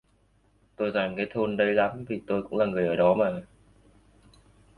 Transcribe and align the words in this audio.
Tôi 0.75 0.91
rành 0.91 1.13
cái 1.17 1.25
thôn 1.33 1.57
đấy 1.57 1.73
lắm 1.73 2.05
vì 2.09 2.21
tôi 2.27 2.43
cũng 2.43 2.57
là 2.57 2.65
người 2.65 2.87
ở 2.87 2.95
đó 2.95 3.13
mà 3.13 3.41